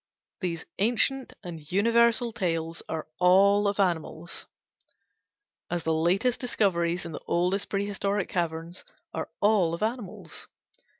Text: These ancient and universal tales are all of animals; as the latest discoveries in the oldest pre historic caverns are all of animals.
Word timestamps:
These 0.39 0.65
ancient 0.79 1.33
and 1.43 1.71
universal 1.71 2.31
tales 2.31 2.81
are 2.89 3.05
all 3.19 3.67
of 3.67 3.79
animals; 3.79 4.47
as 5.69 5.83
the 5.83 5.93
latest 5.93 6.39
discoveries 6.39 7.05
in 7.05 7.11
the 7.11 7.21
oldest 7.27 7.69
pre 7.69 7.85
historic 7.85 8.27
caverns 8.27 8.83
are 9.13 9.29
all 9.41 9.75
of 9.75 9.83
animals. 9.83 10.47